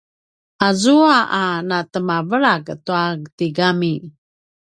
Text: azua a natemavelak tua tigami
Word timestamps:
azua 0.67 1.17
a 1.39 1.43
natemavelak 1.69 2.65
tua 2.85 3.05
tigami 3.37 3.93